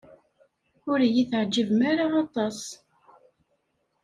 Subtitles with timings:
[0.91, 2.59] Ur iyi-teɛjibem ara aṭas.